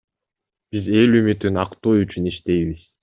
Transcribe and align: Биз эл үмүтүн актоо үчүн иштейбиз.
Биз 0.71 0.85
эл 1.01 1.11
үмүтүн 1.19 1.55
актоо 1.65 1.93
үчүн 2.03 2.31
иштейбиз. 2.33 2.81